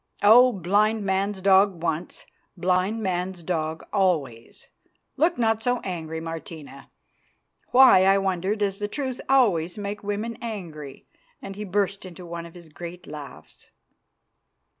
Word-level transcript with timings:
Oh! 0.23 0.51
blind 0.51 1.05
man's 1.05 1.41
dog 1.41 1.83
once, 1.83 2.25
blind 2.57 3.03
man's 3.03 3.43
dog 3.43 3.83
always! 3.93 4.67
Look 5.15 5.37
not 5.37 5.61
so 5.61 5.79
angry, 5.81 6.19
Martina. 6.19 6.89
Why, 7.69 8.05
I 8.05 8.17
wonder, 8.17 8.55
does 8.55 8.79
the 8.79 8.87
truth 8.87 9.21
always 9.29 9.77
make 9.77 10.01
women 10.01 10.39
angry?" 10.41 11.05
and 11.39 11.55
he 11.55 11.65
burst 11.65 12.03
into 12.03 12.25
one 12.25 12.47
of 12.47 12.55
his 12.55 12.69
great 12.69 13.05
laughs. 13.05 13.69